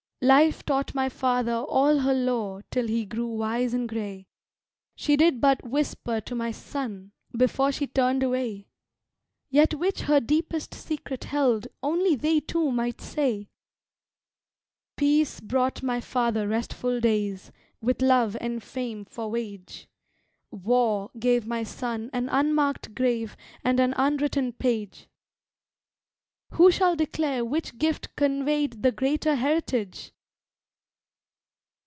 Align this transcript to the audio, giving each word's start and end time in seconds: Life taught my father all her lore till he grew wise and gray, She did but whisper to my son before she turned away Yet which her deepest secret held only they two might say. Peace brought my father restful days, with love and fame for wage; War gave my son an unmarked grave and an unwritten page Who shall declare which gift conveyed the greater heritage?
Life 0.23 0.63
taught 0.65 0.93
my 0.93 1.09
father 1.09 1.55
all 1.55 1.97
her 2.01 2.13
lore 2.13 2.61
till 2.69 2.87
he 2.87 3.05
grew 3.05 3.25
wise 3.25 3.73
and 3.73 3.89
gray, 3.89 4.27
She 4.95 5.15
did 5.17 5.41
but 5.41 5.65
whisper 5.67 6.21
to 6.21 6.35
my 6.35 6.51
son 6.51 7.11
before 7.35 7.71
she 7.71 7.87
turned 7.87 8.21
away 8.21 8.67
Yet 9.49 9.73
which 9.73 10.01
her 10.01 10.19
deepest 10.19 10.75
secret 10.75 11.23
held 11.23 11.65
only 11.81 12.13
they 12.15 12.39
two 12.39 12.71
might 12.71 13.01
say. 13.01 13.49
Peace 14.95 15.39
brought 15.39 15.81
my 15.81 15.99
father 15.99 16.47
restful 16.47 16.99
days, 16.99 17.51
with 17.81 18.03
love 18.03 18.37
and 18.39 18.61
fame 18.61 19.05
for 19.05 19.27
wage; 19.31 19.87
War 20.51 21.09
gave 21.17 21.47
my 21.47 21.63
son 21.63 22.11
an 22.13 22.29
unmarked 22.29 22.93
grave 22.93 23.35
and 23.63 23.79
an 23.79 23.95
unwritten 23.97 24.53
page 24.53 25.07
Who 26.55 26.69
shall 26.69 26.97
declare 26.97 27.45
which 27.45 27.77
gift 27.77 28.13
conveyed 28.17 28.83
the 28.83 28.91
greater 28.91 29.35
heritage? 29.35 30.11